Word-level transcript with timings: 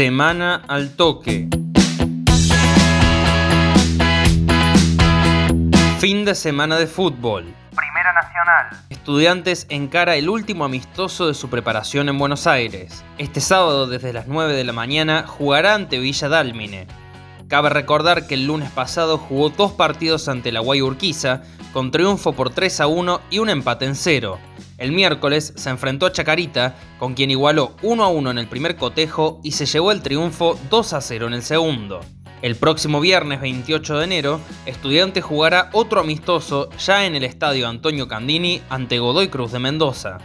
Semana 0.00 0.62
al 0.66 0.96
toque. 0.96 1.46
Fin 5.98 6.24
de 6.24 6.34
semana 6.34 6.78
de 6.78 6.86
fútbol. 6.86 7.54
Primera 7.76 8.14
Nacional. 8.14 8.86
Estudiantes 8.88 9.66
encara 9.68 10.16
el 10.16 10.30
último 10.30 10.64
amistoso 10.64 11.28
de 11.28 11.34
su 11.34 11.50
preparación 11.50 12.08
en 12.08 12.18
Buenos 12.18 12.46
Aires. 12.46 13.04
Este 13.18 13.42
sábado 13.42 13.86
desde 13.86 14.14
las 14.14 14.26
9 14.26 14.54
de 14.54 14.64
la 14.64 14.72
mañana 14.72 15.26
jugará 15.26 15.74
ante 15.74 15.98
Villa 15.98 16.30
Dálmine. 16.30 16.86
Cabe 17.48 17.68
recordar 17.68 18.26
que 18.26 18.36
el 18.36 18.46
lunes 18.46 18.70
pasado 18.70 19.18
jugó 19.18 19.50
dos 19.50 19.72
partidos 19.72 20.28
ante 20.28 20.50
la 20.50 20.60
Guay 20.60 20.80
Urquiza, 20.80 21.42
con 21.74 21.90
triunfo 21.90 22.32
por 22.32 22.48
3 22.48 22.80
a 22.80 22.86
1 22.86 23.20
y 23.28 23.38
un 23.38 23.50
empate 23.50 23.84
en 23.84 23.96
cero. 23.96 24.38
El 24.80 24.92
miércoles 24.92 25.52
se 25.56 25.68
enfrentó 25.68 26.06
a 26.06 26.12
Chacarita, 26.12 26.74
con 26.98 27.12
quien 27.12 27.30
igualó 27.30 27.76
1 27.82 28.02
a 28.02 28.08
1 28.08 28.30
en 28.30 28.38
el 28.38 28.46
primer 28.48 28.76
cotejo 28.76 29.38
y 29.44 29.52
se 29.52 29.66
llevó 29.66 29.92
el 29.92 30.00
triunfo 30.00 30.58
2 30.70 30.92
a 30.94 31.02
0 31.02 31.26
en 31.26 31.34
el 31.34 31.42
segundo. 31.42 32.00
El 32.40 32.56
próximo 32.56 32.98
viernes 32.98 33.42
28 33.42 33.98
de 33.98 34.04
enero, 34.04 34.40
Estudiantes 34.64 35.22
jugará 35.22 35.68
otro 35.74 36.00
amistoso 36.00 36.70
ya 36.78 37.04
en 37.04 37.14
el 37.14 37.24
estadio 37.24 37.68
Antonio 37.68 38.08
Candini 38.08 38.62
ante 38.70 38.98
Godoy 38.98 39.28
Cruz 39.28 39.52
de 39.52 39.58
Mendoza. 39.58 40.16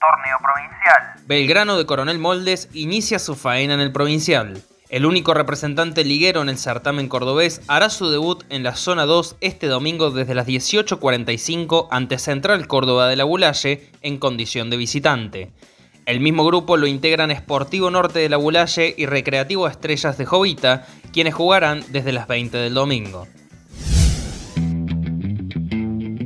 Torneo 0.00 0.38
Provincial. 0.40 1.26
Belgrano 1.26 1.76
de 1.76 1.84
Coronel 1.84 2.18
Moldes 2.18 2.70
inicia 2.72 3.18
su 3.18 3.34
faena 3.34 3.74
en 3.74 3.80
el 3.80 3.92
Provincial. 3.92 4.62
El 4.90 5.06
único 5.06 5.32
representante 5.32 6.04
liguero 6.04 6.42
en 6.42 6.50
el 6.50 6.58
certamen 6.58 7.08
cordobés 7.08 7.62
hará 7.68 7.88
su 7.88 8.10
debut 8.10 8.44
en 8.50 8.62
la 8.62 8.76
zona 8.76 9.06
2 9.06 9.36
este 9.40 9.66
domingo 9.66 10.10
desde 10.10 10.34
las 10.34 10.46
18.45 10.46 11.88
ante 11.90 12.18
Central 12.18 12.66
Córdoba 12.66 13.08
de 13.08 13.16
la 13.16 13.24
Bulalle 13.24 13.90
en 14.02 14.18
condición 14.18 14.68
de 14.68 14.76
visitante. 14.76 15.52
El 16.04 16.20
mismo 16.20 16.44
grupo 16.44 16.76
lo 16.76 16.86
integran 16.86 17.34
Sportivo 17.34 17.90
Norte 17.90 18.18
de 18.18 18.28
la 18.28 18.36
Bulalle 18.36 18.94
y 18.94 19.06
Recreativo 19.06 19.66
Estrellas 19.66 20.18
de 20.18 20.26
Jovita, 20.26 20.86
quienes 21.14 21.32
jugarán 21.32 21.82
desde 21.88 22.12
las 22.12 22.28
20 22.28 22.58
del 22.58 22.74
domingo. 22.74 23.26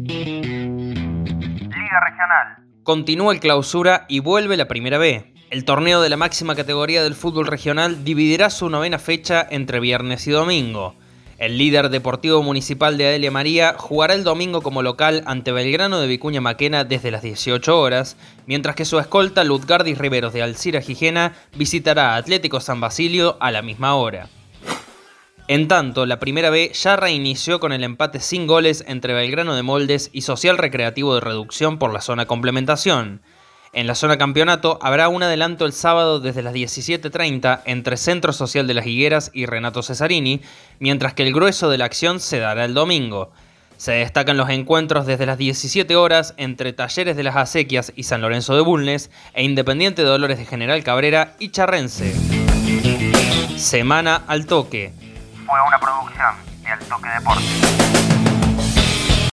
Liga 0.01 2.01
Regional. 2.11 2.57
Continúa 2.83 3.33
el 3.33 3.39
clausura 3.39 4.05
y 4.09 4.19
vuelve 4.19 4.57
la 4.57 4.67
primera 4.67 4.99
B. 4.99 5.38
El 5.51 5.65
torneo 5.65 6.03
de 6.03 6.11
la 6.11 6.19
máxima 6.19 6.55
categoría 6.55 7.03
del 7.03 7.15
fútbol 7.15 7.47
regional 7.47 8.05
dividirá 8.05 8.51
su 8.51 8.69
novena 8.69 8.99
fecha 8.99 9.47
entre 9.51 9.81
viernes 9.81 10.27
y 10.27 10.31
domingo. 10.31 10.95
El 11.39 11.57
líder 11.57 11.89
deportivo 11.89 12.43
municipal 12.43 12.99
de 12.99 13.07
Adelia 13.07 13.31
María 13.31 13.75
jugará 13.79 14.13
el 14.13 14.25
domingo 14.25 14.61
como 14.61 14.83
local 14.83 15.23
ante 15.25 15.51
Belgrano 15.51 16.01
de 16.01 16.07
Vicuña 16.07 16.43
Maquena 16.43 16.85
desde 16.85 17.11
las 17.11 17.23
18 17.23 17.81
horas, 17.81 18.19
mientras 18.45 18.77
que 18.77 18.85
su 18.85 18.99
escolta 18.99 19.43
Lutgardis 19.43 19.97
Riveros 19.97 20.35
de 20.35 20.43
Alcira 20.43 20.83
Gijena 20.83 21.35
visitará 21.57 22.17
Atlético 22.17 22.61
San 22.61 22.83
Basilio 22.83 23.39
a 23.41 23.51
la 23.51 23.63
misma 23.63 23.95
hora. 23.95 24.29
En 25.47 25.67
tanto, 25.67 26.05
la 26.05 26.21
primera 26.21 26.51
B 26.51 26.73
ya 26.75 26.97
reinició 26.97 27.59
con 27.59 27.73
el 27.73 27.85
empate 27.85 28.21
sin 28.21 28.47
goles 28.47 28.85
entre 28.87 29.15
Belgrano 29.15 29.55
de 29.55 29.63
Moldes 29.63 30.11
y 30.13 30.21
Social 30.21 30.59
Recreativo 30.59 31.15
de 31.15 31.23
Reducción 31.23 31.79
por 31.79 31.95
la 31.95 32.03
zona 32.03 32.27
complementación. 32.27 33.23
En 33.73 33.87
la 33.87 33.95
zona 33.95 34.17
campeonato 34.17 34.79
habrá 34.83 35.09
un 35.09 35.23
adelanto 35.23 35.67
el 35.67 35.73
sábado 35.73 36.21
desde 36.21 36.43
las 36.43 36.55
17.30 36.55 37.63
entre 37.67 37.97
Centro 37.97 38.33
Social 38.33 38.67
de 38.67 38.75
las 38.75 38.87
Higueras 38.87 39.31
y 39.35 39.47
Renato 39.47 39.83
Cesarini, 39.83 40.41
mientras 40.79 41.13
que 41.13 41.23
el 41.23 41.35
grueso 41.35 41.69
de 41.69 41.79
la 41.79 41.85
acción 41.85 42.19
se 42.21 42.39
dará 42.39 42.65
el 42.65 42.75
domingo. 42.75 43.31
Se 43.77 43.93
destacan 43.93 44.37
los 44.37 44.49
encuentros 44.49 45.07
desde 45.07 45.27
las 45.27 45.39
17 45.39 45.95
horas 45.97 46.35
entre 46.37 46.73
Talleres 46.73 47.17
de 47.17 47.23
las 47.23 47.37
Acequias 47.37 47.93
y 47.95 48.05
San 48.05 48.23
Lorenzo 48.23 48.57
de 48.57 48.63
Bulnes 48.63 49.11
e 49.35 49.45
Independiente 49.45 50.03
de 50.03 50.09
Dolores 50.09 50.39
de 50.39 50.47
General 50.47 50.83
Cabrera 50.83 51.35
y 51.39 51.51
Charrense. 51.51 52.15
Semana 53.57 54.23
al 54.27 54.47
toque. 54.47 54.93
Fue 55.47 55.59
una 55.67 55.79
producción 55.79 56.35
de 56.63 56.71
Al 56.71 56.79
Toque 56.81 57.09
Deportes. 57.09 58.18